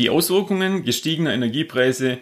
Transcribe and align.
Die 0.00 0.08
Auswirkungen 0.08 0.86
gestiegener 0.86 1.34
Energiepreise, 1.34 2.16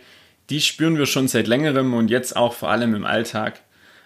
die 0.50 0.60
spüren 0.60 0.98
wir 0.98 1.06
schon 1.06 1.28
seit 1.28 1.46
längerem 1.46 1.94
und 1.94 2.10
jetzt 2.10 2.34
auch 2.34 2.52
vor 2.52 2.70
allem 2.70 2.92
im 2.92 3.06
Alltag. 3.06 3.60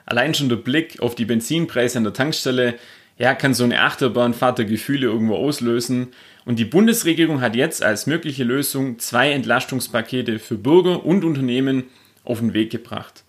Allein 0.04 0.34
schon 0.34 0.50
der 0.50 0.56
Blick 0.56 1.00
auf 1.00 1.14
die 1.14 1.24
Benzinpreise 1.24 1.96
an 1.96 2.04
der 2.04 2.12
Tankstelle, 2.12 2.74
ja, 3.16 3.34
kann 3.34 3.54
so 3.54 3.64
eine 3.64 3.80
Achterbahnfahrt 3.80 4.58
der 4.58 4.66
Gefühle 4.66 5.06
irgendwo 5.06 5.36
auslösen. 5.36 6.08
Und 6.44 6.58
die 6.58 6.66
Bundesregierung 6.66 7.40
hat 7.40 7.56
jetzt 7.56 7.82
als 7.82 8.06
mögliche 8.06 8.44
Lösung 8.44 8.98
zwei 8.98 9.32
Entlastungspakete 9.32 10.38
für 10.38 10.58
Bürger 10.58 11.06
und 11.06 11.24
Unternehmen 11.24 11.84
auf 12.24 12.40
den 12.40 12.52
Weg 12.52 12.68
gebracht. 12.68 13.24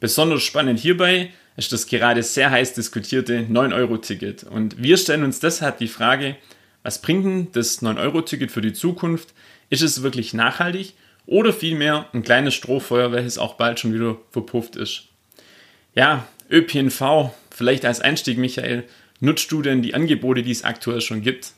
Besonders 0.00 0.42
spannend 0.42 0.80
hierbei 0.80 1.30
ist 1.56 1.72
das 1.72 1.86
gerade 1.86 2.24
sehr 2.24 2.50
heiß 2.50 2.74
diskutierte 2.74 3.46
9-Euro-Ticket. 3.48 4.42
Und 4.42 4.82
wir 4.82 4.96
stellen 4.96 5.22
uns 5.22 5.38
deshalb 5.38 5.78
die 5.78 5.86
Frage, 5.86 6.34
was 6.82 7.00
bringt 7.00 7.24
denn 7.24 7.48
das 7.52 7.82
9-Euro-Ticket 7.82 8.50
für 8.50 8.62
die 8.62 8.72
Zukunft? 8.72 9.32
Ist 9.70 9.82
es 9.82 10.02
wirklich 10.02 10.32
nachhaltig 10.32 10.94
oder 11.26 11.52
vielmehr 11.52 12.06
ein 12.12 12.22
kleines 12.22 12.54
Strohfeuer, 12.54 13.12
welches 13.12 13.38
auch 13.38 13.54
bald 13.54 13.80
schon 13.80 13.92
wieder 13.92 14.16
verpufft 14.30 14.76
ist? 14.76 15.04
Ja, 15.94 16.26
ÖPNV, 16.50 17.30
vielleicht 17.50 17.84
als 17.84 18.00
Einstieg, 18.00 18.38
Michael. 18.38 18.84
Nutzt 19.18 19.50
du 19.50 19.62
denn 19.62 19.82
die 19.82 19.94
Angebote, 19.94 20.42
die 20.42 20.52
es 20.52 20.64
aktuell 20.64 21.00
schon 21.00 21.22
gibt? 21.22 21.52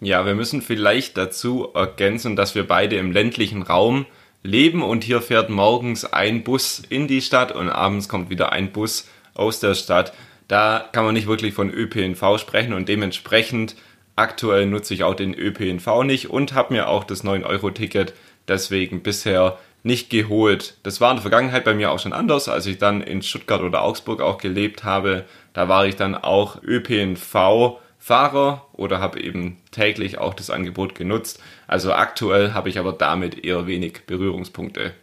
Ja, 0.00 0.24
wir 0.24 0.34
müssen 0.34 0.62
vielleicht 0.62 1.16
dazu 1.16 1.68
ergänzen, 1.74 2.36
dass 2.36 2.54
wir 2.54 2.66
beide 2.66 2.96
im 2.96 3.12
ländlichen 3.12 3.62
Raum 3.62 4.06
leben 4.42 4.82
und 4.82 5.04
hier 5.04 5.20
fährt 5.20 5.50
morgens 5.50 6.04
ein 6.04 6.42
Bus 6.42 6.82
in 6.88 7.06
die 7.06 7.22
Stadt 7.22 7.52
und 7.52 7.68
abends 7.68 8.08
kommt 8.08 8.30
wieder 8.30 8.52
ein 8.52 8.72
Bus 8.72 9.08
aus 9.34 9.60
der 9.60 9.74
Stadt. 9.74 10.12
Da 10.48 10.88
kann 10.92 11.04
man 11.04 11.14
nicht 11.14 11.26
wirklich 11.26 11.54
von 11.54 11.70
ÖPNV 11.70 12.38
sprechen 12.38 12.72
und 12.72 12.88
dementsprechend 12.88 13.76
aktuell 14.22 14.66
nutze 14.66 14.94
ich 14.94 15.02
auch 15.02 15.14
den 15.14 15.34
ÖPNV 15.34 16.04
nicht 16.04 16.30
und 16.30 16.54
habe 16.54 16.72
mir 16.72 16.88
auch 16.88 17.02
das 17.02 17.24
9-Euro-Ticket 17.24 18.14
deswegen 18.46 19.02
bisher 19.02 19.58
nicht 19.82 20.10
geholt. 20.10 20.76
Das 20.84 21.00
war 21.00 21.10
in 21.10 21.16
der 21.16 21.22
Vergangenheit 21.22 21.64
bei 21.64 21.74
mir 21.74 21.90
auch 21.90 21.98
schon 21.98 22.12
anders, 22.12 22.48
als 22.48 22.66
ich 22.66 22.78
dann 22.78 23.02
in 23.02 23.22
Stuttgart 23.22 23.62
oder 23.62 23.82
Augsburg 23.82 24.20
auch 24.20 24.38
gelebt 24.38 24.84
habe. 24.84 25.24
Da 25.54 25.68
war 25.68 25.86
ich 25.86 25.96
dann 25.96 26.14
auch 26.14 26.62
ÖPNV-Fahrer 26.62 28.68
oder 28.72 29.00
habe 29.00 29.20
eben 29.20 29.58
täglich 29.72 30.18
auch 30.18 30.34
das 30.34 30.50
Angebot 30.50 30.94
genutzt. 30.94 31.42
Also 31.66 31.92
aktuell 31.92 32.52
habe 32.52 32.68
ich 32.68 32.78
aber 32.78 32.92
damit 32.92 33.44
eher 33.44 33.66
wenig 33.66 34.06
Berührungspunkte. 34.06 34.94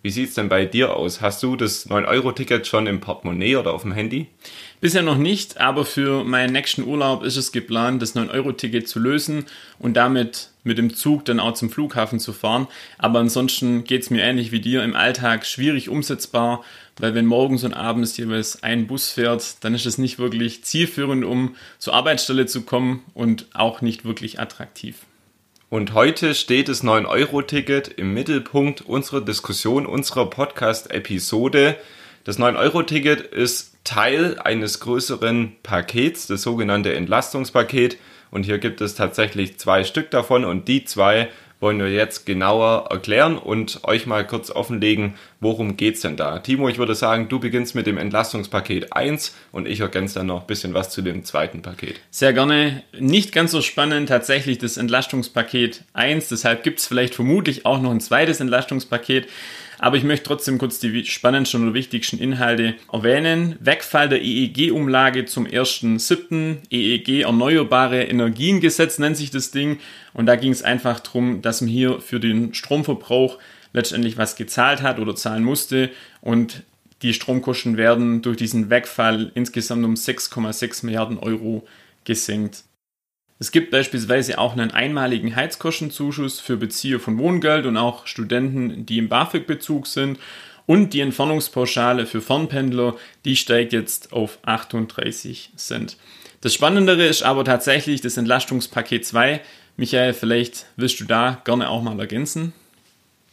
Wie 0.00 0.10
sieht's 0.10 0.34
denn 0.34 0.48
bei 0.48 0.64
dir 0.64 0.94
aus? 0.94 1.20
Hast 1.20 1.42
du 1.42 1.56
das 1.56 1.90
9-Euro-Ticket 1.90 2.68
schon 2.68 2.86
im 2.86 3.00
Portemonnaie 3.00 3.56
oder 3.56 3.74
auf 3.74 3.82
dem 3.82 3.90
Handy? 3.90 4.28
Bisher 4.80 5.02
noch 5.02 5.18
nicht, 5.18 5.58
aber 5.58 5.84
für 5.84 6.22
meinen 6.22 6.52
nächsten 6.52 6.84
Urlaub 6.84 7.24
ist 7.24 7.36
es 7.36 7.50
geplant, 7.50 8.00
das 8.00 8.14
9-Euro-Ticket 8.14 8.86
zu 8.86 9.00
lösen 9.00 9.46
und 9.80 9.94
damit 9.94 10.50
mit 10.62 10.78
dem 10.78 10.94
Zug 10.94 11.24
dann 11.24 11.40
auch 11.40 11.54
zum 11.54 11.68
Flughafen 11.68 12.20
zu 12.20 12.32
fahren. 12.32 12.68
Aber 12.96 13.18
ansonsten 13.18 13.82
geht's 13.82 14.10
mir 14.10 14.22
ähnlich 14.22 14.52
wie 14.52 14.60
dir 14.60 14.84
im 14.84 14.94
Alltag 14.94 15.44
schwierig 15.44 15.88
umsetzbar, 15.88 16.62
weil 16.98 17.16
wenn 17.16 17.26
morgens 17.26 17.64
und 17.64 17.74
abends 17.74 18.16
jeweils 18.16 18.62
ein 18.62 18.86
Bus 18.86 19.10
fährt, 19.10 19.64
dann 19.64 19.74
ist 19.74 19.86
es 19.86 19.98
nicht 19.98 20.20
wirklich 20.20 20.62
zielführend, 20.62 21.24
um 21.24 21.56
zur 21.80 21.94
Arbeitsstelle 21.94 22.46
zu 22.46 22.62
kommen 22.62 23.02
und 23.14 23.46
auch 23.52 23.80
nicht 23.80 24.04
wirklich 24.04 24.38
attraktiv. 24.38 25.07
Und 25.70 25.92
heute 25.92 26.34
steht 26.34 26.70
das 26.70 26.82
9-Euro-Ticket 26.82 27.88
im 27.88 28.14
Mittelpunkt 28.14 28.80
unserer 28.80 29.20
Diskussion, 29.20 29.84
unserer 29.84 30.30
Podcast-Episode. 30.30 31.76
Das 32.24 32.38
9-Euro-Ticket 32.38 33.20
ist 33.20 33.76
Teil 33.84 34.38
eines 34.38 34.80
größeren 34.80 35.56
Pakets, 35.62 36.26
das 36.26 36.40
sogenannte 36.40 36.94
Entlastungspaket. 36.94 37.98
Und 38.30 38.44
hier 38.44 38.56
gibt 38.56 38.80
es 38.80 38.94
tatsächlich 38.94 39.58
zwei 39.58 39.84
Stück 39.84 40.10
davon 40.10 40.46
und 40.46 40.68
die 40.68 40.86
zwei 40.86 41.28
wollen 41.60 41.78
wir 41.78 41.90
jetzt 41.90 42.26
genauer 42.26 42.86
erklären 42.90 43.36
und 43.36 43.80
euch 43.84 44.06
mal 44.06 44.26
kurz 44.26 44.50
offenlegen, 44.50 45.14
worum 45.40 45.76
geht's 45.76 46.00
denn 46.00 46.16
da. 46.16 46.38
Timo, 46.38 46.68
ich 46.68 46.78
würde 46.78 46.94
sagen, 46.94 47.28
du 47.28 47.38
beginnst 47.40 47.74
mit 47.74 47.86
dem 47.86 47.98
Entlastungspaket 47.98 48.92
1 48.92 49.34
und 49.52 49.66
ich 49.66 49.80
ergänze 49.80 50.16
dann 50.16 50.26
noch 50.26 50.42
ein 50.42 50.46
bisschen 50.46 50.74
was 50.74 50.90
zu 50.90 51.02
dem 51.02 51.24
zweiten 51.24 51.62
Paket. 51.62 52.00
Sehr 52.10 52.32
gerne. 52.32 52.82
Nicht 52.98 53.32
ganz 53.32 53.50
so 53.50 53.62
spannend 53.62 54.08
tatsächlich 54.08 54.58
das 54.58 54.76
Entlastungspaket 54.76 55.84
1, 55.94 56.28
deshalb 56.28 56.62
gibt's 56.62 56.86
vielleicht 56.86 57.14
vermutlich 57.14 57.66
auch 57.66 57.80
noch 57.80 57.90
ein 57.90 58.00
zweites 58.00 58.40
Entlastungspaket. 58.40 59.28
Aber 59.78 59.96
ich 59.96 60.04
möchte 60.04 60.26
trotzdem 60.26 60.58
kurz 60.58 60.80
die 60.80 61.04
spannendsten 61.04 61.62
oder 61.62 61.74
wichtigsten 61.74 62.18
Inhalte 62.18 62.74
erwähnen. 62.92 63.56
Wegfall 63.60 64.08
der 64.08 64.22
EEG-Umlage 64.22 65.24
zum 65.24 65.46
1.7. 65.46 66.58
EEG 66.70 67.22
Erneuerbare 67.22 68.02
Energiengesetz 68.04 68.98
nennt 68.98 69.16
sich 69.16 69.30
das 69.30 69.52
Ding. 69.52 69.78
Und 70.14 70.26
da 70.26 70.36
ging 70.36 70.50
es 70.50 70.62
einfach 70.62 70.98
darum, 71.00 71.42
dass 71.42 71.60
man 71.60 71.70
hier 71.70 72.00
für 72.00 72.18
den 72.18 72.54
Stromverbrauch 72.54 73.38
letztendlich 73.72 74.16
was 74.16 74.34
gezahlt 74.34 74.82
hat 74.82 74.98
oder 74.98 75.14
zahlen 75.14 75.44
musste. 75.44 75.90
Und 76.20 76.64
die 77.02 77.14
Stromkosten 77.14 77.76
werden 77.76 78.22
durch 78.22 78.36
diesen 78.36 78.70
Wegfall 78.70 79.30
insgesamt 79.34 79.84
um 79.84 79.94
6,6 79.94 80.84
Milliarden 80.84 81.18
Euro 81.18 81.66
gesenkt. 82.04 82.64
Es 83.40 83.52
gibt 83.52 83.70
beispielsweise 83.70 84.38
auch 84.38 84.52
einen 84.52 84.72
einmaligen 84.72 85.36
Heizkostenzuschuss 85.36 86.40
für 86.40 86.56
Bezieher 86.56 86.98
von 86.98 87.18
Wohngeld 87.18 87.66
und 87.66 87.76
auch 87.76 88.06
Studenten, 88.06 88.84
die 88.84 88.98
im 88.98 89.08
BAföG-Bezug 89.08 89.86
sind. 89.86 90.18
Und 90.66 90.92
die 90.92 91.00
Entfernungspauschale 91.00 92.04
für 92.06 92.20
Fernpendler, 92.20 92.96
die 93.24 93.36
steigt 93.36 93.72
jetzt 93.72 94.12
auf 94.12 94.38
38 94.42 95.52
Cent. 95.56 95.96
Das 96.40 96.52
Spannendere 96.52 97.06
ist 97.06 97.22
aber 97.22 97.44
tatsächlich 97.44 98.00
das 98.00 98.16
Entlastungspaket 98.16 99.06
2. 99.06 99.40
Michael, 99.76 100.12
vielleicht 100.12 100.66
willst 100.76 101.00
du 101.00 101.04
da 101.04 101.40
gerne 101.44 101.70
auch 101.70 101.82
mal 101.82 101.98
ergänzen? 101.98 102.52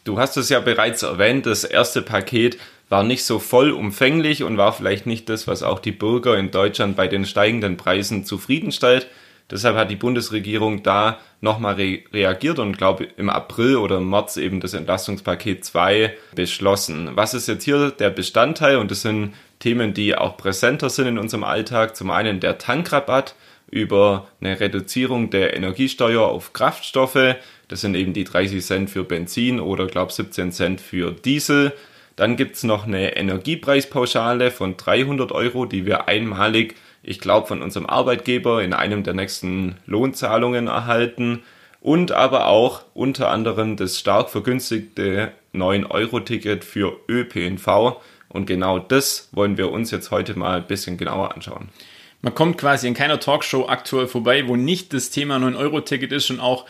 Du 0.06 0.20
hast 0.20 0.38
es 0.38 0.50
ja 0.50 0.60
bereits 0.60 1.02
erwähnt, 1.02 1.48
das 1.48 1.64
erste 1.64 2.04
Paket 2.04 2.58
war 2.90 3.04
nicht 3.04 3.24
so 3.24 3.40
vollumfänglich 3.40 4.44
und 4.44 4.58
war 4.58 4.72
vielleicht 4.72 5.08
nicht 5.08 5.28
das, 5.28 5.48
was 5.48 5.64
auch 5.64 5.80
die 5.80 5.92
Bürger 5.92 6.38
in 6.38 6.52
Deutschland 6.52 6.96
bei 6.96 7.08
den 7.08 7.26
steigenden 7.26 7.76
Preisen 7.76 8.24
zufriedenstellt. 8.24 9.08
Deshalb 9.52 9.76
hat 9.76 9.92
die 9.92 9.96
Bundesregierung 9.96 10.82
da 10.82 11.20
nochmal 11.40 11.76
re 11.76 12.00
reagiert 12.12 12.58
und 12.58 12.78
glaube 12.78 13.08
im 13.18 13.30
April 13.30 13.76
oder 13.76 13.98
im 13.98 14.10
März 14.10 14.38
eben 14.38 14.60
das 14.60 14.74
Entlastungspaket 14.74 15.64
2 15.64 16.16
beschlossen. 16.34 17.12
Was 17.14 17.36
ist 17.36 17.48
jetzt 17.48 17.64
hier 17.64 17.92
der 17.92 18.10
Bestandteil? 18.10 18.78
Und 18.78 18.90
das 18.90 19.04
sind 19.04 19.34
Themen, 19.60 19.94
die 19.94 20.16
auch 20.16 20.38
präsenter 20.38 20.90
sind 20.90 21.08
in 21.08 21.20
unserem 21.20 21.44
Alltag. 21.44 21.96
Zum 21.96 22.10
einen 22.10 22.40
der 22.40 22.58
Tankrabatt 22.58 23.36
über 23.70 24.28
eine 24.42 24.60
Reduzierung 24.60 25.30
der 25.30 25.56
Energiesteuer 25.56 26.22
auf 26.22 26.54
Kraftstoffe. 26.54 27.36
Das 27.68 27.82
sind 27.82 27.96
eben 27.96 28.14
die 28.14 28.24
30 28.24 28.64
Cent 28.64 28.90
für 28.90 29.04
Benzin 29.04 29.60
oder 29.60 29.86
glaube 29.86 30.12
17 30.12 30.52
Cent 30.52 30.82
für 30.82 31.12
Diesel. 31.12 31.74
Dann 32.16 32.36
gibt's 32.38 32.64
noch 32.64 32.88
eine 32.88 33.18
Energiepreispauschale 33.18 34.52
von 34.52 34.78
300 34.78 35.32
Euro, 35.32 35.66
die 35.66 35.86
wir 35.86 36.08
einmalig 36.08 36.76
ich 37.08 37.20
glaube, 37.20 37.48
von 37.48 37.62
unserem 37.62 37.86
Arbeitgeber 37.86 38.64
in 38.64 38.74
einem 38.74 39.04
der 39.04 39.14
nächsten 39.14 39.78
Lohnzahlungen 39.86 40.68
erhalten 40.68 41.44
und 41.82 42.12
aber 42.12 42.48
auch 42.48 42.84
unter 42.96 43.30
anderem 43.30 43.76
das 43.76 44.00
stark 44.00 44.30
vergünstigte 44.30 45.32
9-Euro-Ticket 45.54 46.64
für 46.64 46.98
ÖPNV. 47.08 47.98
Und 48.30 48.48
genau 48.48 48.80
das 48.80 49.30
wollen 49.32 49.58
wir 49.58 49.72
uns 49.72 49.92
jetzt 49.92 50.10
heute 50.10 50.38
mal 50.38 50.58
ein 50.58 50.68
bisschen 50.68 50.98
genauer 50.98 51.36
anschauen. 51.36 51.70
Man 52.22 52.34
kommt 52.34 52.58
quasi 52.58 52.88
in 52.88 52.96
keiner 52.96 53.20
Talkshow 53.20 53.68
aktuell 53.68 54.08
vorbei, 54.08 54.48
wo 54.48 54.56
nicht 54.56 54.92
das 54.94 55.12
Thema 55.12 55.38
9-Euro-Ticket 55.38 56.12
ist 56.12 56.32
und 56.32 56.40
auch 56.40 56.66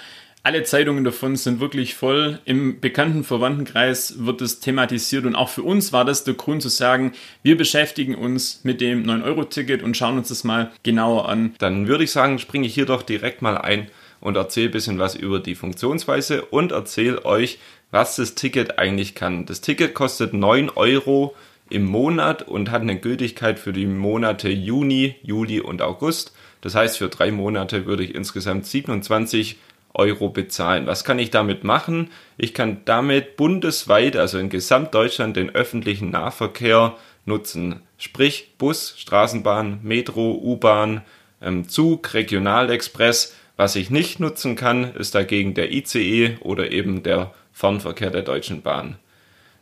alle 0.45 0.61
Zeitungen 0.61 1.03
davon 1.03 1.35
sind 1.37 1.59
wirklich 1.59 1.95
voll. 1.95 2.39
Im 2.45 2.79
bekannten 2.79 3.23
Verwandtenkreis 3.23 4.25
wird 4.25 4.43
es 4.43 4.59
thematisiert 4.59 5.25
und 5.25 5.33
auch 5.33 5.49
für 5.49 5.63
uns 5.63 5.91
war 5.91 6.05
das 6.05 6.23
der 6.23 6.35
Grund 6.35 6.61
zu 6.61 6.69
sagen, 6.69 7.13
wir 7.41 7.57
beschäftigen 7.57 8.13
uns 8.13 8.61
mit 8.63 8.79
dem 8.79 9.05
9-Euro-Ticket 9.05 9.81
und 9.81 9.97
schauen 9.97 10.19
uns 10.19 10.27
das 10.27 10.43
mal 10.43 10.71
genauer 10.83 11.27
an. 11.27 11.55
Dann 11.57 11.87
würde 11.87 12.03
ich 12.03 12.11
sagen, 12.11 12.37
springe 12.37 12.67
ich 12.67 12.75
hier 12.75 12.85
doch 12.85 13.01
direkt 13.01 13.41
mal 13.41 13.57
ein 13.57 13.87
und 14.21 14.37
erzähle 14.37 14.69
ein 14.69 14.73
bisschen 14.73 14.99
was 14.99 15.15
über 15.15 15.39
die 15.39 15.55
Funktionsweise 15.55 16.45
und 16.45 16.71
erzähle 16.71 17.25
euch, 17.25 17.57
was 17.89 18.15
das 18.17 18.35
Ticket 18.35 18.77
eigentlich 18.77 19.15
kann. 19.15 19.47
Das 19.47 19.61
Ticket 19.61 19.95
kostet 19.95 20.35
9 20.35 20.69
Euro 20.69 21.35
im 21.71 21.85
Monat 21.85 22.47
und 22.47 22.69
hat 22.69 22.83
eine 22.83 22.99
Gültigkeit 22.99 23.57
für 23.57 23.73
die 23.73 23.87
Monate 23.87 24.49
Juni, 24.49 25.15
Juli 25.23 25.59
und 25.59 25.81
August. 25.81 26.35
Das 26.61 26.75
heißt, 26.75 26.99
für 26.99 27.09
drei 27.09 27.31
Monate 27.31 27.87
würde 27.87 28.03
ich 28.03 28.13
insgesamt 28.13 28.67
27 28.67 29.57
Euro 29.95 30.29
bezahlen. 30.29 30.85
Was 30.87 31.03
kann 31.03 31.19
ich 31.19 31.31
damit 31.31 31.63
machen? 31.63 32.11
Ich 32.37 32.53
kann 32.53 32.81
damit 32.85 33.37
bundesweit, 33.37 34.15
also 34.15 34.37
in 34.37 34.49
Gesamtdeutschland, 34.49 35.35
den 35.35 35.53
öffentlichen 35.53 36.11
Nahverkehr 36.11 36.95
nutzen. 37.25 37.81
Sprich 37.97 38.53
Bus, 38.57 38.95
Straßenbahn, 38.97 39.79
Metro, 39.83 40.39
U-Bahn, 40.41 41.01
ähm, 41.41 41.67
Zug, 41.67 42.13
Regionalexpress. 42.13 43.35
Was 43.57 43.75
ich 43.75 43.89
nicht 43.89 44.19
nutzen 44.19 44.55
kann, 44.55 44.93
ist 44.95 45.15
dagegen 45.15 45.53
der 45.53 45.71
ICE 45.71 46.37
oder 46.41 46.71
eben 46.71 47.03
der 47.03 47.33
Fernverkehr 47.53 48.11
der 48.11 48.21
Deutschen 48.21 48.61
Bahn. 48.61 48.97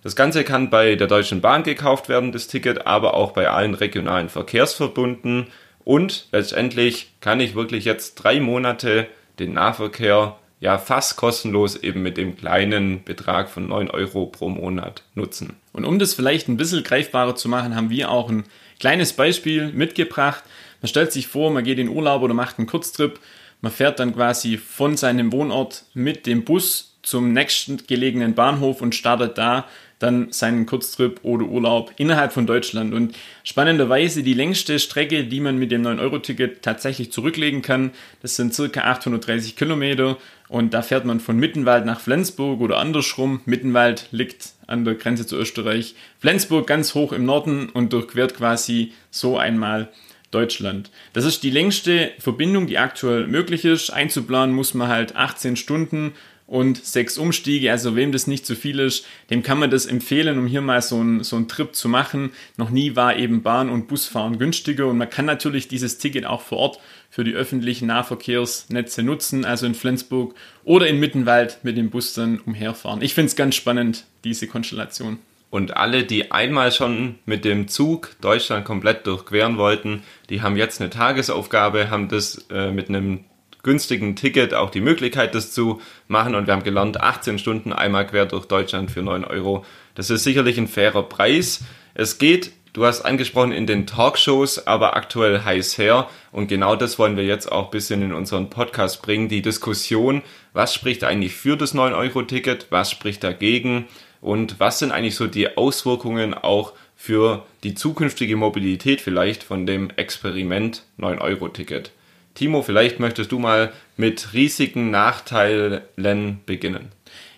Das 0.04 0.16
Ganze 0.16 0.44
kann 0.44 0.70
bei 0.70 0.96
der 0.96 1.08
Deutschen 1.08 1.40
Bahn 1.40 1.64
gekauft 1.64 2.10
werden, 2.10 2.32
das 2.32 2.48
Ticket, 2.48 2.86
aber 2.86 3.14
auch 3.14 3.32
bei 3.32 3.50
allen 3.50 3.74
regionalen 3.74 4.30
Verkehrsverbunden. 4.30 5.48
Und 5.86 6.28
letztendlich 6.32 7.14
kann 7.22 7.40
ich 7.40 7.56
wirklich 7.56 7.86
jetzt 7.86 8.16
drei 8.16 8.40
Monate 8.40 9.08
den 9.40 9.54
Nahverkehr 9.54 10.38
ja 10.60 10.78
fast 10.78 11.18
kostenlos 11.18 11.76
eben 11.76 12.02
mit 12.02 12.16
dem 12.16 12.38
kleinen 12.38 13.04
Betrag 13.04 13.50
von 13.50 13.68
9 13.68 13.90
Euro 13.92 14.28
pro 14.28 14.48
Monat 14.48 15.04
nutzen. 15.14 15.58
Und 15.74 15.84
um 15.84 16.00
das 16.00 16.14
vielleicht 16.14 16.48
ein 16.48 16.56
bisschen 16.56 16.84
greifbarer 16.84 17.36
zu 17.36 17.50
machen, 17.50 17.76
haben 17.76 17.90
wir 17.90 18.10
auch 18.10 18.30
ein 18.30 18.46
kleines 18.80 19.14
Beispiel 19.14 19.74
mitgebracht. 19.74 20.44
Man 20.82 20.88
stellt 20.88 21.12
sich 21.12 21.28
vor, 21.28 21.52
man 21.52 21.66
geht 21.66 21.80
in 21.80 21.90
Urlaub 21.90 22.22
oder 22.22 22.34
macht 22.34 22.60
einen 22.60 22.68
Kurztrip. 22.68 23.20
Man 23.60 23.72
fährt 23.72 24.00
dann 24.00 24.14
quasi 24.14 24.58
von 24.58 24.96
seinem 24.96 25.32
Wohnort 25.32 25.84
mit 25.94 26.26
dem 26.26 26.46
Bus 26.46 26.96
zum 27.02 27.34
nächsten 27.34 27.86
gelegenen 27.86 28.34
Bahnhof 28.34 28.82
und 28.82 28.96
startet 28.96 29.38
da 29.38 29.68
dann 30.00 30.32
seinen 30.32 30.66
Kurztrip 30.66 31.20
oder 31.24 31.46
Urlaub 31.46 31.92
innerhalb 31.98 32.34
von 32.34 32.46
Deutschland. 32.46 32.94
Und 32.94 33.16
spannenderweise 33.44 34.24
die 34.24 34.34
längste 34.34 34.80
Strecke, 34.80 35.24
die 35.26 35.40
man 35.40 35.58
mit 35.58 35.72
dem 35.72 35.84
9-Euro-Ticket 35.84 36.62
tatsächlich 36.62 37.12
zurücklegen 37.12 37.62
kann, 37.62 37.92
das 38.22 38.36
sind 38.36 38.54
circa 38.54 38.82
830 38.82 39.56
Kilometer. 39.56 40.18
Und 40.50 40.74
da 40.74 40.82
fährt 40.82 41.06
man 41.06 41.20
von 41.20 41.38
Mittenwald 41.38 41.86
nach 41.86 42.00
Flensburg 42.00 42.62
oder 42.62 42.78
andersrum. 42.78 43.42
Mittenwald 43.46 44.08
liegt 44.12 44.54
an 44.68 44.86
der 44.86 44.96
Grenze 44.96 45.26
zu 45.26 45.38
Österreich. 45.38 45.96
Flensburg 46.20 46.68
ganz 46.68 46.94
hoch 46.94 47.12
im 47.12 47.26
Norden 47.26 47.70
und 47.70 47.94
durchquert 47.94 48.36
quasi 48.36 48.94
so 49.10 49.38
einmal 49.38 49.90
Deutschland. 50.34 50.90
Das 51.14 51.26
ist 51.26 51.44
die 51.44 51.50
längste 51.50 52.12
Verbindung, 52.20 52.68
die 52.68 52.78
aktuell 52.78 53.28
möglich 53.28 53.66
ist. 53.66 53.92
Einzuplanen 53.92 54.56
muss 54.56 54.74
man 54.74 54.88
halt 54.88 55.16
18 55.16 55.56
Stunden 55.56 56.14
und 56.48 56.84
sechs 56.84 57.18
Umstiege. 57.18 57.72
Also 57.72 57.96
wem 57.96 58.12
das 58.12 58.28
nicht 58.28 58.46
zu 58.46 58.56
viel 58.56 58.80
ist, 58.80 59.06
dem 59.30 59.44
kann 59.44 59.60
man 59.60 59.72
das 59.72 59.86
empfehlen, 59.86 60.38
um 60.38 60.48
hier 60.48 60.62
mal 60.62 60.82
so 60.82 61.00
einen 61.00 61.24
so 61.24 61.40
Trip 61.42 61.74
zu 61.76 61.90
machen. 61.90 62.32
Noch 62.58 62.70
nie 62.70 62.96
war 62.96 63.18
eben 63.18 63.44
Bahn- 63.44 63.70
und 63.70 63.88
Busfahren 63.88 64.38
günstiger 64.38 64.88
und 64.88 64.98
man 64.98 65.10
kann 65.10 65.26
natürlich 65.26 65.68
dieses 65.68 65.98
Ticket 65.98 66.26
auch 66.26 66.42
vor 66.42 66.58
Ort 66.60 66.80
für 67.10 67.24
die 67.24 67.34
öffentlichen 67.34 67.88
Nahverkehrsnetze 67.88 69.04
nutzen, 69.04 69.46
also 69.46 69.66
in 69.66 69.76
Flensburg 69.76 70.36
oder 70.64 70.88
in 70.88 71.00
Mittenwald 71.00 71.60
mit 71.64 71.78
dem 71.78 71.90
Bus 71.90 72.14
dann 72.14 72.40
umherfahren. 72.40 73.02
Ich 73.02 73.14
finde 73.14 73.28
es 73.28 73.36
ganz 73.36 73.56
spannend, 73.56 74.06
diese 74.24 74.48
Konstellation. 74.48 75.20
Und 75.54 75.78
alle, 75.78 76.04
die 76.04 76.32
einmal 76.32 76.72
schon 76.72 77.20
mit 77.28 77.46
dem 77.46 77.68
Zug 77.68 78.16
Deutschland 78.22 78.66
komplett 78.66 79.06
durchqueren 79.06 79.58
wollten, 79.58 80.02
die 80.32 80.42
haben 80.42 80.58
jetzt 80.58 80.82
eine 80.82 80.90
Tagesaufgabe, 80.90 81.92
haben 81.92 82.10
das 82.10 82.48
äh, 82.50 82.72
mit 82.72 82.90
einem 82.90 83.26
günstigen 83.64 84.16
Ticket 84.16 84.54
auch 84.54 84.70
die 84.70 84.82
Möglichkeit, 84.82 85.34
das 85.34 85.52
zu 85.52 85.82
machen. 86.08 86.36
Und 86.36 86.48
wir 86.48 86.54
haben 86.54 86.64
gelernt, 86.64 87.02
18 87.02 87.40
Stunden 87.40 87.74
einmal 87.74 88.06
quer 88.06 88.26
durch 88.26 88.46
Deutschland 88.46 88.92
für 88.92 89.02
9 89.02 89.26
Euro. 89.26 89.66
Das 89.96 90.10
ist 90.10 90.24
sicherlich 90.24 90.58
ein 90.58 90.68
fairer 90.68 91.04
Preis. 91.04 91.64
Es 91.94 92.18
geht, 92.18 92.52
du 92.74 92.86
hast 92.86 93.02
angesprochen, 93.02 93.54
in 93.54 93.66
den 93.66 93.88
Talkshows, 93.88 94.68
aber 94.68 94.96
aktuell 94.98 95.44
heiß 95.44 95.78
her. 95.78 96.10
Und 96.32 96.48
genau 96.48 96.76
das 96.76 97.00
wollen 97.00 97.16
wir 97.16 97.26
jetzt 97.26 97.52
auch 97.52 97.66
ein 97.66 97.72
bisschen 97.72 98.02
in 98.02 98.14
unseren 98.14 98.50
Podcast 98.50 99.02
bringen. 99.02 99.30
Die 99.30 99.42
Diskussion, 99.42 100.24
was 100.52 100.74
spricht 100.74 101.04
eigentlich 101.06 101.34
für 101.34 101.56
das 101.56 101.74
9-Euro-Ticket, 101.74 102.68
was 102.70 102.92
spricht 102.92 103.24
dagegen 103.24 103.86
und 104.20 104.60
was 104.60 104.80
sind 104.80 104.92
eigentlich 104.92 105.16
so 105.16 105.28
die 105.28 105.58
Auswirkungen 105.58 106.34
auch 106.34 106.74
für 106.96 107.46
die 107.64 107.76
zukünftige 107.76 108.36
Mobilität 108.36 109.00
vielleicht 109.02 109.44
von 109.44 109.66
dem 109.66 109.90
Experiment 109.92 110.84
9-Euro-Ticket. 111.00 111.92
Timo, 112.34 112.62
vielleicht 112.62 113.00
möchtest 113.00 113.32
du 113.32 113.40
mal 113.40 113.72
mit 113.98 114.34
riesigen 114.34 114.92
Nachteilen 114.92 116.40
beginnen. 116.46 116.92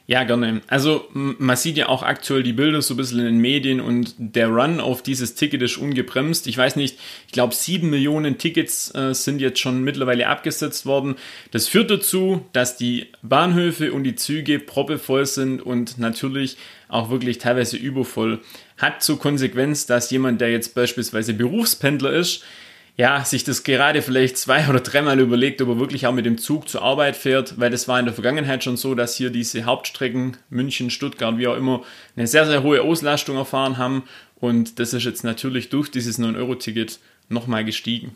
Ja, 0.07 0.24
gerne. 0.24 0.62
Also 0.68 1.07
man 1.13 1.57
sieht 1.57 1.77
ja 1.77 1.89
auch 1.89 2.03
aktuell 2.03 2.44
die 2.44 2.53
Bilder 2.53 2.83
so 2.83 2.94
ein 2.94 2.97
bisschen 2.97 3.19
in 3.21 3.25
den 3.25 3.38
Medien 3.39 3.81
und 3.81 4.13
der 4.19 4.50
Run 4.50 4.80
auf 4.80 5.01
dieses 5.01 5.33
Ticket 5.33 5.63
ist 5.63 5.77
ungebremst. 5.77 6.45
Ich 6.45 6.56
weiß 6.56 6.75
nicht, 6.75 7.00
ich 7.25 7.31
glaube 7.31 7.56
sieben 7.56 7.89
Millionen 7.89 8.38
Tickets 8.38 8.94
äh, 8.94 9.15
sind 9.15 9.42
jetzt 9.42 9.59
schon 9.59 9.83
mittlerweile 9.83 10.27
abgesetzt 10.27 10.86
worden. 10.86 11.15
Das 11.50 11.68
führt 11.68 11.89
dazu, 11.89 12.45
dass 12.53 12.77
die 12.77 13.07
Bahnhöfe 13.24 13.94
und 13.94 14.03
die 14.03 14.13
Züge 14.13 14.59
proppevoll 14.59 15.25
sind 15.25 15.59
und 15.59 15.97
natürlich 15.97 16.57
auch 16.88 17.09
wirklich 17.09 17.39
teilweise 17.39 17.75
übervoll. 17.75 18.42
Hat 18.77 19.01
zur 19.01 19.18
Konsequenz, 19.18 19.88
dass 19.88 20.12
jemand, 20.12 20.39
der 20.39 20.51
jetzt 20.51 20.75
beispielsweise 20.75 21.33
Berufspendler 21.33 22.12
ist, 22.13 22.44
ja, 22.97 23.25
sich 23.25 23.44
das 23.44 23.63
gerade 23.63 24.01
vielleicht 24.01 24.38
zwei 24.38 24.69
oder 24.69 24.80
dreimal 24.80 25.19
überlegt, 25.19 25.62
ob 25.62 25.69
er 25.69 25.80
wirklich 25.80 26.07
auch 26.07 26.13
mit 26.13 26.25
dem 26.25 26.38
Zug 26.38 26.69
zur 26.69 26.81
Arbeit 26.81 27.18
fährt, 27.18 27.59
weil 27.59 27.69
das 27.69 27.88
war 27.88 28.00
in 28.00 28.06
der 28.06 28.13
Vergangenheit 28.13 28.63
schon 28.63 28.77
so, 28.77 28.95
dass 28.95 29.15
hier 29.15 29.30
diese 29.30 29.65
Hauptstrecken 29.65 30.38
München, 30.50 30.89
Stuttgart, 30.89 31.38
wie 31.38 31.47
auch 31.47 31.57
immer, 31.57 31.83
eine 32.15 32.27
sehr, 32.27 32.45
sehr 32.45 32.63
hohe 32.63 32.81
Auslastung 32.81 33.36
erfahren 33.36 33.77
haben 33.77 34.03
und 34.39 34.80
das 34.80 34.94
ist 34.94 35.03
jetzt 35.03 35.24
natürlich 35.24 35.69
durch 35.69 35.92
dieses 35.92 36.19
9-Euro-Ticket 36.19 37.00
nochmal 37.27 37.65
gestiegen. 37.65 38.15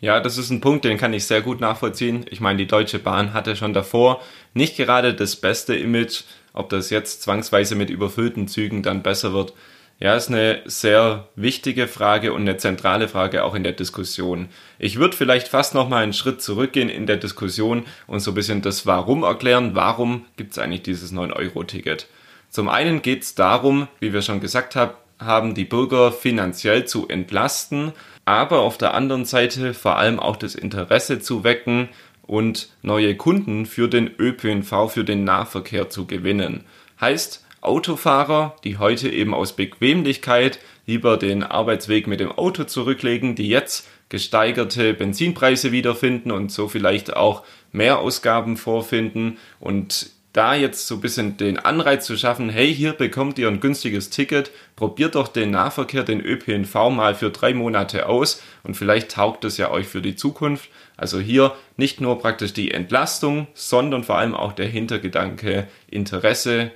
Ja, 0.00 0.20
das 0.20 0.38
ist 0.38 0.50
ein 0.50 0.60
Punkt, 0.60 0.84
den 0.84 0.98
kann 0.98 1.14
ich 1.14 1.24
sehr 1.24 1.40
gut 1.40 1.60
nachvollziehen. 1.60 2.26
Ich 2.30 2.40
meine, 2.40 2.58
die 2.58 2.66
Deutsche 2.66 2.98
Bahn 2.98 3.32
hatte 3.32 3.56
schon 3.56 3.72
davor 3.72 4.20
nicht 4.52 4.76
gerade 4.76 5.14
das 5.14 5.36
beste 5.36 5.74
Image. 5.74 6.24
Ob 6.52 6.68
das 6.68 6.90
jetzt 6.90 7.22
zwangsweise 7.22 7.74
mit 7.74 7.90
überfüllten 7.90 8.46
Zügen 8.46 8.82
dann 8.82 9.02
besser 9.02 9.32
wird, 9.32 9.54
ja, 10.00 10.14
ist 10.16 10.28
eine 10.28 10.62
sehr 10.64 11.28
wichtige 11.36 11.86
Frage 11.86 12.32
und 12.32 12.42
eine 12.42 12.56
zentrale 12.56 13.08
Frage 13.08 13.44
auch 13.44 13.54
in 13.54 13.62
der 13.62 13.72
Diskussion. 13.72 14.48
Ich 14.78 14.98
würde 14.98 15.16
vielleicht 15.16 15.48
fast 15.48 15.74
noch 15.74 15.88
mal 15.88 16.02
einen 16.02 16.12
Schritt 16.12 16.42
zurückgehen 16.42 16.88
in 16.88 17.06
der 17.06 17.16
Diskussion 17.16 17.84
und 18.06 18.20
so 18.20 18.32
ein 18.32 18.34
bisschen 18.34 18.60
das 18.60 18.86
Warum 18.86 19.22
erklären. 19.22 19.74
Warum 19.74 20.26
gibt 20.36 20.52
es 20.52 20.58
eigentlich 20.58 20.82
dieses 20.82 21.12
9-Euro-Ticket? 21.12 22.08
Zum 22.50 22.68
einen 22.68 23.02
geht 23.02 23.22
es 23.22 23.34
darum, 23.34 23.88
wie 24.00 24.12
wir 24.12 24.22
schon 24.22 24.40
gesagt 24.40 24.76
haben, 24.76 25.54
die 25.54 25.64
Bürger 25.64 26.12
finanziell 26.12 26.84
zu 26.84 27.08
entlasten, 27.08 27.92
aber 28.24 28.60
auf 28.60 28.78
der 28.78 28.94
anderen 28.94 29.24
Seite 29.24 29.74
vor 29.74 29.96
allem 29.96 30.18
auch 30.18 30.36
das 30.36 30.54
Interesse 30.54 31.20
zu 31.20 31.44
wecken 31.44 31.88
und 32.22 32.68
neue 32.82 33.16
Kunden 33.16 33.66
für 33.66 33.88
den 33.88 34.10
ÖPNV, 34.18 34.90
für 34.90 35.04
den 35.04 35.24
Nahverkehr 35.24 35.88
zu 35.88 36.06
gewinnen. 36.06 36.64
Heißt, 37.00 37.43
Autofahrer, 37.64 38.56
die 38.64 38.78
heute 38.78 39.08
eben 39.08 39.34
aus 39.34 39.56
Bequemlichkeit 39.56 40.58
lieber 40.86 41.16
den 41.16 41.42
Arbeitsweg 41.42 42.06
mit 42.06 42.20
dem 42.20 42.32
Auto 42.32 42.64
zurücklegen, 42.64 43.34
die 43.34 43.48
jetzt 43.48 43.88
gesteigerte 44.08 44.94
Benzinpreise 44.94 45.72
wiederfinden 45.72 46.30
und 46.30 46.52
so 46.52 46.68
vielleicht 46.68 47.16
auch 47.16 47.42
Mehrausgaben 47.72 48.56
vorfinden 48.56 49.38
und 49.60 50.10
da 50.34 50.56
jetzt 50.56 50.88
so 50.88 50.96
ein 50.96 51.00
bisschen 51.00 51.36
den 51.36 51.58
Anreiz 51.58 52.06
zu 52.06 52.16
schaffen, 52.16 52.50
hey, 52.50 52.74
hier 52.74 52.92
bekommt 52.92 53.38
ihr 53.38 53.46
ein 53.46 53.60
günstiges 53.60 54.10
Ticket, 54.10 54.50
probiert 54.74 55.14
doch 55.14 55.28
den 55.28 55.52
Nahverkehr, 55.52 56.02
den 56.02 56.20
ÖPNV 56.20 56.74
mal 56.90 57.14
für 57.14 57.30
drei 57.30 57.54
Monate 57.54 58.08
aus 58.08 58.42
und 58.64 58.76
vielleicht 58.76 59.12
taugt 59.12 59.44
es 59.44 59.58
ja 59.58 59.70
euch 59.70 59.86
für 59.86 60.02
die 60.02 60.16
Zukunft. 60.16 60.70
Also 60.96 61.20
hier 61.20 61.54
nicht 61.76 62.00
nur 62.00 62.18
praktisch 62.18 62.52
die 62.52 62.72
Entlastung, 62.72 63.46
sondern 63.54 64.02
vor 64.02 64.18
allem 64.18 64.34
auch 64.34 64.52
der 64.52 64.66
Hintergedanke 64.66 65.68
Interesse 65.88 66.72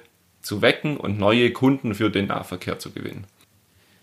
zu 0.49 0.62
wecken 0.62 0.97
und 0.97 1.19
neue 1.19 1.52
Kunden 1.52 1.95
für 1.95 2.11
den 2.11 2.26
Nahverkehr 2.26 2.78
zu 2.78 2.90
gewinnen. 2.90 3.25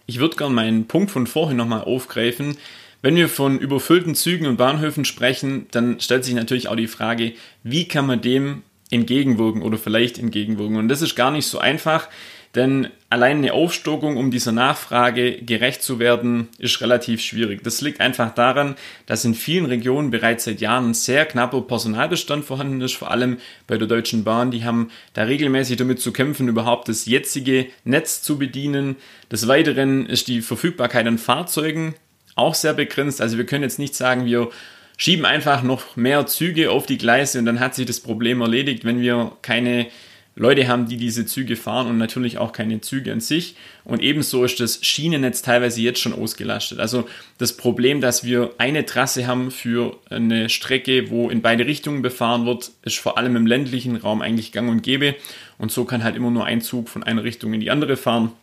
Ich 0.05 0.19
würde 0.19 0.35
gerne 0.35 0.53
meinen 0.53 0.87
Punkt 0.87 1.09
von 1.09 1.25
vorhin 1.25 1.57
nochmal 1.57 1.81
aufgreifen. 1.81 2.57
Wenn 3.01 3.15
wir 3.15 3.27
von 3.27 3.59
überfüllten 3.59 4.13
Zügen 4.13 4.45
und 4.45 4.57
Bahnhöfen 4.57 5.05
sprechen, 5.05 5.65
dann 5.71 5.99
stellt 5.99 6.23
sich 6.23 6.35
natürlich 6.35 6.67
auch 6.67 6.75
die 6.75 6.87
Frage, 6.87 7.33
wie 7.63 7.87
kann 7.87 8.05
man 8.05 8.21
dem 8.21 8.61
entgegenwirken 8.91 9.63
oder 9.63 9.79
vielleicht 9.79 10.19
entgegenwirken. 10.19 10.77
Und 10.77 10.87
das 10.87 11.01
ist 11.01 11.15
gar 11.15 11.31
nicht 11.31 11.47
so 11.47 11.57
einfach. 11.57 12.07
Denn 12.55 12.87
allein 13.09 13.37
eine 13.37 13.53
Aufstockung, 13.53 14.15
um 14.15 14.31
dieser 14.31 14.53
Nachfrage 14.53 15.41
gerecht 15.41 15.83
zu 15.83 15.99
werden, 15.99 16.47
ist 16.57 16.79
relativ 16.79 17.21
schwierig. 17.21 17.63
Das 17.63 17.81
liegt 17.81 17.99
einfach 17.99 18.33
daran, 18.33 18.75
dass 19.05 19.25
in 19.25 19.35
vielen 19.35 19.65
Regionen 19.65 20.09
bereits 20.09 20.45
seit 20.45 20.61
Jahren 20.61 20.91
ein 20.91 20.93
sehr 20.93 21.25
knapper 21.25 21.61
Personalbestand 21.61 22.45
vorhanden 22.45 22.79
ist, 22.79 22.93
vor 22.93 23.11
allem 23.11 23.37
bei 23.67 23.77
der 23.77 23.87
Deutschen 23.87 24.23
Bahn. 24.23 24.51
Die 24.51 24.63
haben 24.63 24.89
da 25.13 25.23
regelmäßig 25.23 25.75
damit 25.75 25.99
zu 25.99 26.13
kämpfen, 26.13 26.47
überhaupt 26.47 26.87
das 26.87 27.05
jetzige 27.05 27.67
Netz 27.83 28.21
zu 28.21 28.37
bedienen. 28.37 28.95
Des 29.29 29.47
Weiteren 29.49 30.05
ist 30.05 30.29
die 30.29 30.41
Verfügbarkeit 30.41 31.05
an 31.07 31.17
Fahrzeugen 31.17 31.95
auch 32.35 32.55
sehr 32.55 32.73
begrenzt. 32.73 33.21
Also 33.21 33.37
wir 33.37 33.45
können 33.45 33.63
jetzt 33.63 33.79
nicht 33.79 33.95
sagen, 33.95 34.25
wir 34.25 34.49
schieben 34.97 35.25
einfach 35.25 35.61
noch 35.61 35.97
mehr 35.97 36.25
Züge 36.25 36.71
auf 36.71 36.85
die 36.85 36.97
Gleise 36.97 37.39
und 37.39 37.45
dann 37.45 37.59
hat 37.59 37.75
sich 37.75 37.85
das 37.85 37.99
Problem 37.99 38.39
erledigt, 38.39 38.85
wenn 38.85 39.01
wir 39.01 39.33
keine 39.41 39.87
Leute 40.37 40.67
haben, 40.67 40.87
die 40.87 40.97
diese 40.97 41.25
Züge 41.25 41.55
fahren 41.55 41.87
und 41.87 41.97
natürlich 41.97 42.37
auch 42.37 42.51
keine 42.51 42.81
Züge 42.81 43.13
an 43.13 43.21
sich. 43.21 43.55
Und 43.85 44.01
ebenso 44.01 44.43
ist 44.43 44.59
das 44.59 44.79
Schienennetz 44.85 45.41
teilweise 45.41 45.79
jetzt 45.79 46.01
schon 46.01 46.13
ausgelastet. 46.13 46.79
Also 46.79 47.07
das 47.37 47.55
Problem, 47.55 48.01
dass 48.01 48.25
wir 48.25 48.51
eine 48.57 48.85
Trasse 48.85 49.27
haben 49.27 49.49
für 49.49 49.97
eine 50.09 50.49
Strecke, 50.49 51.09
wo 51.09 51.29
in 51.29 51.41
beide 51.41 51.65
Richtungen 51.65 52.01
befahren 52.01 52.45
wird, 52.45 52.71
ist 52.83 52.97
vor 52.97 53.17
allem 53.17 53.37
im 53.37 53.47
ländlichen 53.47 53.95
Raum 53.95 54.21
eigentlich 54.21 54.51
gang 54.51 54.69
und 54.69 54.83
gäbe. 54.83 55.15
Und 55.57 55.71
so 55.71 55.85
kann 55.85 56.03
halt 56.03 56.17
immer 56.17 56.31
nur 56.31 56.45
ein 56.45 56.59
Zug 56.59 56.89
von 56.89 57.03
einer 57.03 57.23
Richtung 57.23 57.53
in 57.53 57.61
die 57.61 57.71
andere 57.71 57.95
fahren. 57.95 58.33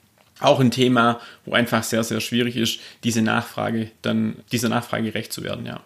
Auch 0.41 0.61
ein 0.61 0.71
Thema, 0.71 1.21
wo 1.45 1.53
einfach 1.53 1.83
sehr, 1.83 2.05
sehr 2.05 2.21
schwierig 2.21 2.57
ist, 2.57 2.81
diese 3.05 3.21
Nachfrage 3.21 3.91
dann, 4.01 4.37
dieser 4.51 4.71
Nachfrage 4.71 5.05
gerecht 5.05 5.33
zu 5.33 5.45
werden, 5.45 5.67
ja. 5.67 5.81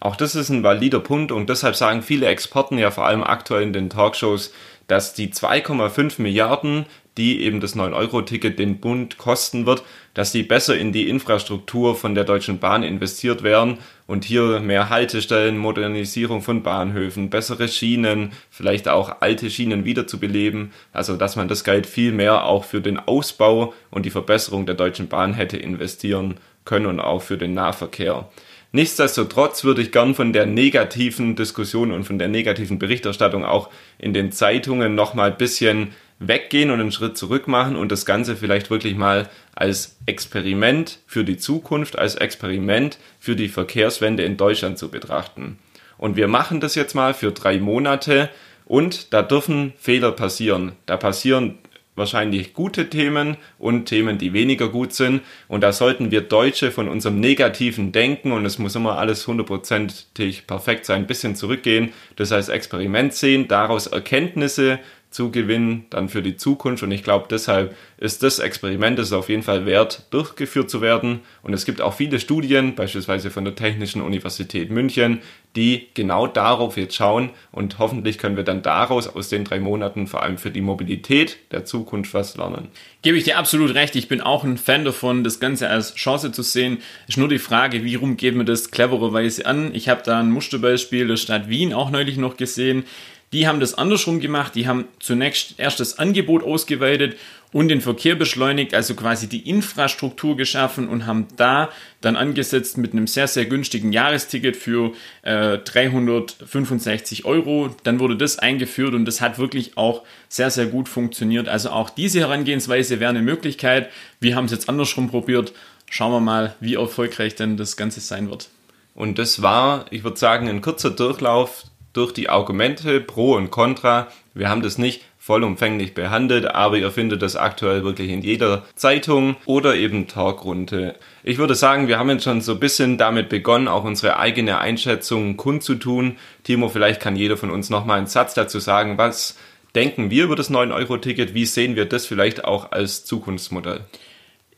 Auch 0.00 0.14
das 0.14 0.36
ist 0.36 0.48
ein 0.48 0.62
valider 0.62 1.00
Punkt 1.00 1.32
und 1.32 1.50
deshalb 1.50 1.74
sagen 1.74 2.02
viele 2.02 2.26
Experten 2.26 2.78
ja 2.78 2.92
vor 2.92 3.06
allem 3.06 3.24
aktuell 3.24 3.64
in 3.64 3.72
den 3.72 3.90
Talkshows, 3.90 4.52
dass 4.88 5.14
die 5.14 5.28
2,5 5.28 6.20
Milliarden, 6.20 6.86
die 7.16 7.42
eben 7.42 7.60
das 7.60 7.76
9-Euro-Ticket 7.76 8.58
den 8.58 8.80
Bund 8.80 9.18
kosten 9.18 9.66
wird, 9.66 9.82
dass 10.14 10.32
die 10.32 10.42
besser 10.42 10.76
in 10.76 10.92
die 10.92 11.08
Infrastruktur 11.08 11.94
von 11.94 12.14
der 12.14 12.24
Deutschen 12.24 12.58
Bahn 12.58 12.82
investiert 12.82 13.42
werden 13.42 13.78
und 14.06 14.24
hier 14.24 14.60
mehr 14.60 14.88
Haltestellen, 14.88 15.58
Modernisierung 15.58 16.42
von 16.42 16.62
Bahnhöfen, 16.62 17.28
bessere 17.28 17.68
Schienen, 17.68 18.32
vielleicht 18.50 18.88
auch 18.88 19.20
alte 19.20 19.50
Schienen 19.50 19.84
wiederzubeleben, 19.84 20.72
also 20.92 21.16
dass 21.16 21.36
man 21.36 21.48
das 21.48 21.64
Geld 21.64 21.86
viel 21.86 22.12
mehr 22.12 22.44
auch 22.44 22.64
für 22.64 22.80
den 22.80 22.98
Ausbau 22.98 23.74
und 23.90 24.06
die 24.06 24.10
Verbesserung 24.10 24.64
der 24.64 24.76
Deutschen 24.76 25.08
Bahn 25.08 25.34
hätte 25.34 25.56
investieren 25.56 26.36
können 26.64 26.86
und 26.86 27.00
auch 27.00 27.22
für 27.22 27.36
den 27.36 27.54
Nahverkehr. 27.54 28.28
Nichtsdestotrotz 28.70 29.64
würde 29.64 29.80
ich 29.80 29.92
gern 29.92 30.14
von 30.14 30.32
der 30.32 30.44
negativen 30.44 31.36
Diskussion 31.36 31.90
und 31.90 32.04
von 32.04 32.18
der 32.18 32.28
negativen 32.28 32.78
Berichterstattung 32.78 33.44
auch 33.44 33.70
in 33.98 34.12
den 34.12 34.30
Zeitungen 34.30 34.94
nochmal 34.94 35.30
ein 35.30 35.38
bisschen 35.38 35.92
weggehen 36.18 36.70
und 36.70 36.80
einen 36.80 36.92
Schritt 36.92 37.16
zurück 37.16 37.48
machen 37.48 37.76
und 37.76 37.90
das 37.92 38.04
Ganze 38.04 38.36
vielleicht 38.36 38.70
wirklich 38.70 38.94
mal 38.94 39.28
als 39.54 39.96
Experiment 40.06 40.98
für 41.06 41.24
die 41.24 41.38
Zukunft, 41.38 41.98
als 41.98 42.16
Experiment 42.16 42.98
für 43.20 43.36
die 43.36 43.48
Verkehrswende 43.48 44.24
in 44.24 44.36
Deutschland 44.36 44.78
zu 44.78 44.90
betrachten. 44.90 45.58
Und 45.96 46.16
wir 46.16 46.28
machen 46.28 46.60
das 46.60 46.74
jetzt 46.74 46.94
mal 46.94 47.14
für 47.14 47.32
drei 47.32 47.58
Monate 47.58 48.28
und 48.66 49.14
da 49.14 49.22
dürfen 49.22 49.72
Fehler 49.78 50.12
passieren. 50.12 50.72
Da 50.86 50.96
passieren 50.96 51.58
wahrscheinlich 51.98 52.54
gute 52.54 52.88
Themen 52.88 53.36
und 53.58 53.86
Themen, 53.86 54.18
die 54.18 54.32
weniger 54.32 54.68
gut 54.68 54.92
sind. 54.92 55.22
Und 55.48 55.62
da 55.62 55.72
sollten 55.72 56.10
wir 56.10 56.22
Deutsche 56.22 56.70
von 56.70 56.88
unserem 56.88 57.20
negativen 57.20 57.92
Denken, 57.92 58.32
und 58.32 58.46
es 58.46 58.58
muss 58.58 58.74
immer 58.74 58.98
alles 58.98 59.26
hundertprozentig 59.26 60.46
perfekt 60.46 60.86
sein, 60.86 61.02
ein 61.02 61.06
bisschen 61.06 61.36
zurückgehen, 61.36 61.92
das 62.16 62.30
heißt 62.30 62.48
Experiment 62.48 63.12
sehen, 63.12 63.48
daraus 63.48 63.86
Erkenntnisse 63.86 64.78
zu 65.10 65.30
gewinnen, 65.30 65.86
dann 65.90 66.08
für 66.08 66.22
die 66.22 66.36
Zukunft. 66.36 66.82
Und 66.82 66.90
ich 66.90 67.02
glaube, 67.02 67.26
deshalb 67.30 67.74
ist 67.96 68.22
das 68.22 68.38
Experiment 68.38 68.98
ist 68.98 69.12
auf 69.12 69.28
jeden 69.28 69.42
Fall 69.42 69.64
wert, 69.64 70.06
durchgeführt 70.10 70.68
zu 70.68 70.80
werden. 70.80 71.20
Und 71.42 71.54
es 71.54 71.64
gibt 71.64 71.80
auch 71.80 71.94
viele 71.94 72.20
Studien, 72.20 72.74
beispielsweise 72.74 73.30
von 73.30 73.44
der 73.44 73.54
Technischen 73.54 74.02
Universität 74.02 74.70
München, 74.70 75.20
die 75.56 75.88
genau 75.94 76.26
darauf 76.26 76.76
jetzt 76.76 76.94
schauen. 76.94 77.30
Und 77.52 77.78
hoffentlich 77.78 78.18
können 78.18 78.36
wir 78.36 78.44
dann 78.44 78.62
daraus 78.62 79.08
aus 79.08 79.30
den 79.30 79.44
drei 79.44 79.60
Monaten 79.60 80.06
vor 80.06 80.22
allem 80.22 80.36
für 80.36 80.50
die 80.50 80.60
Mobilität 80.60 81.38
der 81.52 81.64
Zukunft 81.64 82.12
was 82.12 82.36
lernen. 82.36 82.68
Gebe 83.00 83.16
ich 83.16 83.24
dir 83.24 83.38
absolut 83.38 83.74
recht. 83.74 83.96
Ich 83.96 84.08
bin 84.08 84.20
auch 84.20 84.44
ein 84.44 84.58
Fan 84.58 84.84
davon, 84.84 85.24
das 85.24 85.40
Ganze 85.40 85.70
als 85.70 85.94
Chance 85.94 86.32
zu 86.32 86.42
sehen. 86.42 86.78
Ist 87.08 87.16
nur 87.16 87.28
die 87.28 87.38
Frage, 87.38 87.82
wie 87.82 87.94
rum 87.94 88.18
geben 88.18 88.38
wir 88.38 88.44
das 88.44 88.70
clevererweise 88.70 89.46
an? 89.46 89.74
Ich 89.74 89.88
habe 89.88 90.02
da 90.04 90.20
ein 90.20 90.30
Musterbeispiel 90.30 91.06
der 91.08 91.16
Stadt 91.16 91.48
Wien 91.48 91.72
auch 91.72 91.90
neulich 91.90 92.18
noch 92.18 92.36
gesehen 92.36 92.84
die 93.32 93.46
haben 93.46 93.60
das 93.60 93.74
andersrum 93.74 94.20
gemacht. 94.20 94.54
Die 94.54 94.66
haben 94.66 94.86
zunächst 95.00 95.58
erst 95.58 95.80
das 95.80 95.98
Angebot 95.98 96.42
ausgeweitet 96.42 97.16
und 97.52 97.68
den 97.68 97.80
Verkehr 97.80 98.14
beschleunigt, 98.14 98.74
also 98.74 98.94
quasi 98.94 99.26
die 99.26 99.48
Infrastruktur 99.48 100.36
geschaffen 100.36 100.88
und 100.88 101.06
haben 101.06 101.28
da 101.36 101.70
dann 102.00 102.16
angesetzt 102.16 102.76
mit 102.76 102.92
einem 102.92 103.06
sehr, 103.06 103.26
sehr 103.26 103.46
günstigen 103.46 103.92
Jahresticket 103.92 104.56
für 104.56 104.92
äh, 105.22 105.58
365 105.58 107.24
Euro. 107.24 107.74
Dann 107.84 108.00
wurde 108.00 108.16
das 108.16 108.38
eingeführt 108.38 108.94
und 108.94 109.04
das 109.04 109.20
hat 109.20 109.38
wirklich 109.38 109.76
auch 109.76 110.04
sehr, 110.28 110.50
sehr 110.50 110.66
gut 110.66 110.88
funktioniert. 110.88 111.48
Also 111.48 111.70
auch 111.70 111.90
diese 111.90 112.20
Herangehensweise 112.20 113.00
wäre 113.00 113.10
eine 113.10 113.22
Möglichkeit. 113.22 113.90
Wir 114.20 114.36
haben 114.36 114.46
es 114.46 114.52
jetzt 114.52 114.68
andersrum 114.68 115.10
probiert. 115.10 115.52
Schauen 115.90 116.12
wir 116.12 116.20
mal, 116.20 116.54
wie 116.60 116.74
erfolgreich 116.74 117.34
denn 117.34 117.56
das 117.56 117.78
Ganze 117.78 118.00
sein 118.00 118.28
wird. 118.28 118.50
Und 118.94 119.18
das 119.18 119.40
war, 119.40 119.86
ich 119.90 120.04
würde 120.04 120.18
sagen, 120.18 120.48
ein 120.48 120.60
kurzer 120.60 120.90
Durchlauf 120.90 121.64
durch 121.98 122.12
die 122.12 122.28
Argumente 122.28 123.00
pro 123.00 123.34
und 123.34 123.50
contra. 123.50 124.06
Wir 124.32 124.48
haben 124.48 124.62
das 124.62 124.78
nicht 124.78 125.02
vollumfänglich 125.18 125.94
behandelt, 125.94 126.46
aber 126.46 126.78
ihr 126.78 126.90
findet 126.92 127.20
das 127.20 127.36
aktuell 127.36 127.82
wirklich 127.84 128.08
in 128.10 128.22
jeder 128.22 128.64
Zeitung 128.76 129.36
oder 129.44 129.74
eben 129.74 130.06
Talkrunde. 130.06 130.94
Ich 131.24 131.38
würde 131.38 131.56
sagen, 131.56 131.88
wir 131.88 131.98
haben 131.98 132.08
jetzt 132.08 132.24
schon 132.24 132.40
so 132.40 132.52
ein 132.52 132.60
bisschen 132.60 132.96
damit 132.98 133.28
begonnen, 133.28 133.68
auch 133.68 133.84
unsere 133.84 134.18
eigene 134.18 134.58
Einschätzung 134.58 135.36
kundzutun. 135.36 136.16
Timo, 136.44 136.68
vielleicht 136.68 137.00
kann 137.00 137.16
jeder 137.16 137.36
von 137.36 137.50
uns 137.50 137.68
nochmal 137.68 137.98
einen 137.98 138.06
Satz 138.06 138.32
dazu 138.32 138.60
sagen, 138.60 138.96
was 138.96 139.36
denken 139.74 140.10
wir 140.10 140.24
über 140.24 140.36
das 140.36 140.50
9-Euro-Ticket, 140.50 141.34
wie 141.34 141.46
sehen 141.46 141.76
wir 141.76 141.84
das 141.84 142.06
vielleicht 142.06 142.44
auch 142.44 142.70
als 142.70 143.04
Zukunftsmodell? 143.04 143.80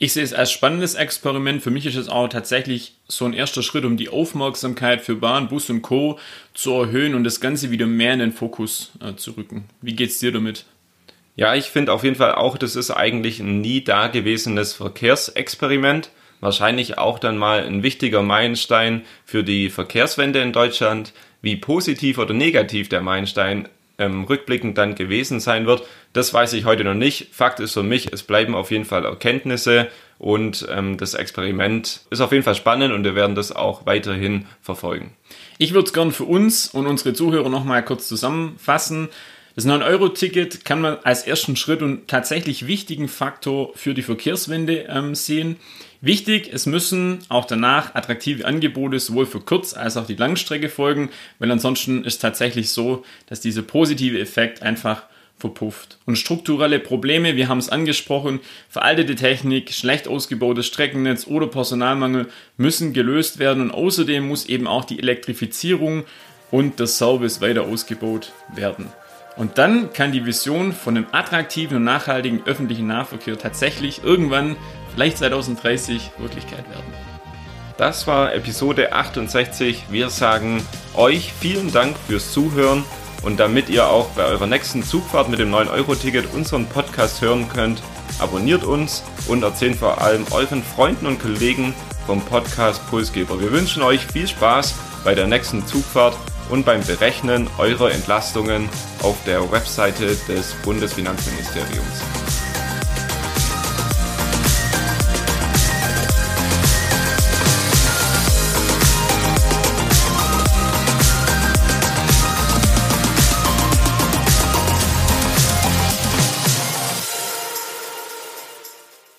Ich 0.02 0.14
sehe 0.14 0.24
es 0.24 0.32
als 0.32 0.50
spannendes 0.50 0.94
Experiment. 0.94 1.62
Für 1.62 1.70
mich 1.70 1.84
ist 1.84 1.96
es 1.96 2.08
auch 2.08 2.26
tatsächlich 2.26 2.94
so 3.06 3.26
ein 3.26 3.34
erster 3.34 3.62
Schritt, 3.62 3.84
um 3.84 3.98
die 3.98 4.08
Aufmerksamkeit 4.08 5.02
für 5.02 5.14
Bahn, 5.14 5.48
Bus 5.48 5.68
und 5.68 5.82
Co. 5.82 6.18
zu 6.54 6.72
erhöhen 6.72 7.14
und 7.14 7.22
das 7.22 7.42
Ganze 7.42 7.70
wieder 7.70 7.86
mehr 7.86 8.14
in 8.14 8.20
den 8.20 8.32
Fokus 8.32 8.92
äh, 9.02 9.14
zu 9.16 9.32
rücken. 9.32 9.66
Wie 9.82 9.94
geht's 9.94 10.18
dir 10.18 10.32
damit? 10.32 10.64
Ja, 11.36 11.54
ich 11.54 11.66
finde 11.66 11.92
auf 11.92 12.02
jeden 12.02 12.16
Fall 12.16 12.34
auch, 12.34 12.56
das 12.56 12.76
ist 12.76 12.90
eigentlich 12.90 13.40
ein 13.40 13.60
nie 13.60 13.84
dagewesenes 13.84 14.72
Verkehrsexperiment. 14.72 16.08
Wahrscheinlich 16.40 16.96
auch 16.96 17.18
dann 17.18 17.36
mal 17.36 17.62
ein 17.62 17.82
wichtiger 17.82 18.22
Meilenstein 18.22 19.02
für 19.26 19.44
die 19.44 19.68
Verkehrswende 19.68 20.40
in 20.40 20.54
Deutschland. 20.54 21.12
Wie 21.42 21.56
positiv 21.56 22.16
oder 22.16 22.32
negativ 22.32 22.88
der 22.88 23.02
Meilenstein 23.02 23.68
ähm, 24.00 24.24
rückblickend 24.24 24.76
dann 24.76 24.96
gewesen 24.96 25.38
sein 25.38 25.66
wird, 25.66 25.84
das 26.12 26.34
weiß 26.34 26.54
ich 26.54 26.64
heute 26.64 26.82
noch 26.82 26.94
nicht. 26.94 27.28
Fakt 27.32 27.60
ist 27.60 27.74
für 27.74 27.84
mich, 27.84 28.12
es 28.12 28.24
bleiben 28.24 28.56
auf 28.56 28.72
jeden 28.72 28.84
Fall 28.84 29.04
Erkenntnisse 29.04 29.88
und 30.18 30.66
ähm, 30.70 30.96
das 30.96 31.14
Experiment 31.14 32.00
ist 32.10 32.20
auf 32.20 32.32
jeden 32.32 32.42
Fall 32.42 32.56
spannend 32.56 32.92
und 32.92 33.04
wir 33.04 33.14
werden 33.14 33.36
das 33.36 33.54
auch 33.54 33.86
weiterhin 33.86 34.46
verfolgen. 34.60 35.12
Ich 35.58 35.72
würde 35.74 35.86
es 35.86 35.92
gern 35.92 36.10
für 36.10 36.24
uns 36.24 36.66
und 36.68 36.86
unsere 36.86 37.12
Zuhörer 37.12 37.48
nochmal 37.48 37.84
kurz 37.84 38.08
zusammenfassen. 38.08 39.10
Das 39.56 39.66
9-Euro-Ticket 39.66 40.64
kann 40.64 40.80
man 40.80 40.98
als 41.02 41.24
ersten 41.24 41.56
Schritt 41.56 41.82
und 41.82 42.06
tatsächlich 42.06 42.66
wichtigen 42.66 43.08
Faktor 43.08 43.72
für 43.74 43.94
die 43.94 44.02
Verkehrswende 44.02 44.86
ähm, 44.88 45.14
sehen. 45.14 45.56
Wichtig, 46.00 46.50
es 46.52 46.66
müssen 46.66 47.18
auch 47.28 47.44
danach 47.44 47.94
attraktive 47.94 48.46
Angebote 48.46 48.98
sowohl 49.00 49.26
für 49.26 49.40
Kurz- 49.40 49.74
als 49.74 49.96
auch 49.96 50.06
die 50.06 50.14
Langstrecke 50.14 50.68
folgen, 50.68 51.10
weil 51.38 51.50
ansonsten 51.50 52.04
ist 52.04 52.20
tatsächlich 52.20 52.70
so, 52.70 53.04
dass 53.26 53.40
dieser 53.40 53.62
positive 53.62 54.18
Effekt 54.18 54.62
einfach 54.62 55.02
verpufft. 55.36 55.98
Und 56.06 56.16
strukturelle 56.16 56.78
Probleme, 56.78 57.34
wir 57.34 57.48
haben 57.48 57.58
es 57.58 57.70
angesprochen, 57.70 58.40
veraltete 58.68 59.14
Technik, 59.14 59.72
schlecht 59.72 60.06
ausgebautes 60.06 60.66
Streckennetz 60.66 61.26
oder 61.26 61.48
Personalmangel 61.48 62.28
müssen 62.56 62.92
gelöst 62.92 63.38
werden 63.38 63.62
und 63.62 63.70
außerdem 63.70 64.26
muss 64.26 64.46
eben 64.46 64.66
auch 64.66 64.84
die 64.84 64.98
Elektrifizierung 64.98 66.04
und 66.50 66.78
der 66.78 66.86
Service 66.86 67.40
weiter 67.40 67.64
ausgebaut 67.64 68.32
werden. 68.54 68.92
Und 69.40 69.56
dann 69.56 69.90
kann 69.94 70.12
die 70.12 70.26
Vision 70.26 70.74
von 70.74 70.98
einem 70.98 71.06
attraktiven 71.12 71.78
und 71.78 71.84
nachhaltigen 71.84 72.42
öffentlichen 72.44 72.86
Nahverkehr 72.86 73.38
tatsächlich 73.38 74.04
irgendwann, 74.04 74.54
vielleicht 74.92 75.16
2030, 75.16 76.10
Wirklichkeit 76.18 76.68
werden. 76.68 76.92
Das 77.78 78.06
war 78.06 78.34
Episode 78.34 78.92
68. 78.92 79.84
Wir 79.88 80.10
sagen 80.10 80.62
euch 80.92 81.32
vielen 81.32 81.72
Dank 81.72 81.96
fürs 82.06 82.32
Zuhören 82.32 82.84
und 83.22 83.40
damit 83.40 83.70
ihr 83.70 83.86
auch 83.88 84.08
bei 84.10 84.26
eurer 84.26 84.46
nächsten 84.46 84.82
Zugfahrt 84.82 85.30
mit 85.30 85.38
dem 85.38 85.50
9-Euro-Ticket 85.50 86.34
unseren 86.34 86.66
Podcast 86.66 87.22
hören 87.22 87.48
könnt, 87.48 87.82
abonniert 88.18 88.62
uns 88.62 89.02
und 89.26 89.42
erzählt 89.42 89.76
vor 89.76 90.02
allem 90.02 90.26
euren 90.32 90.62
Freunden 90.62 91.06
und 91.06 91.18
Kollegen 91.18 91.72
vom 92.04 92.20
Podcast 92.20 92.86
Pulsgeber. 92.90 93.40
Wir 93.40 93.50
wünschen 93.52 93.82
euch 93.82 94.04
viel 94.04 94.28
Spaß 94.28 94.74
bei 95.02 95.14
der 95.14 95.26
nächsten 95.26 95.66
Zugfahrt 95.66 96.14
und 96.50 96.64
beim 96.64 96.82
Berechnen 96.82 97.48
eurer 97.58 97.92
Entlastungen 97.92 98.68
auf 99.02 99.16
der 99.24 99.50
Webseite 99.50 100.16
des 100.28 100.52
Bundesfinanzministeriums. 100.64 102.19